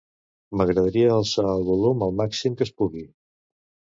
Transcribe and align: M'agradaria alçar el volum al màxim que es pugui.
M'agradaria 0.61 1.11
alçar 1.17 1.43
el 1.51 1.61
volum 1.67 2.05
al 2.07 2.17
màxim 2.21 2.57
que 2.61 2.67
es 2.69 2.75
pugui. 2.83 3.05